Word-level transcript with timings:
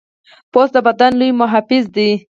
پوست 0.51 0.71
د 0.75 0.77
بدن 0.87 1.11
لوی 1.19 1.31
محافظ 1.41 1.83
دی. 1.95 2.09